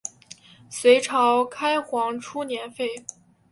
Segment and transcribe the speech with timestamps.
[0.67, 3.05] 隋朝开皇初年废。